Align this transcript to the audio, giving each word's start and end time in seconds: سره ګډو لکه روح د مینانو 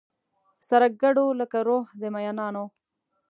سره 0.69 0.87
ګډو 1.01 1.25
لکه 1.39 1.57
روح 1.67 1.85
د 2.01 2.03
مینانو 2.13 2.65